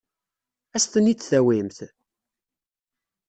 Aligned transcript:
Ad 0.75 0.77
as-ten-id-tawimt? 0.81 1.77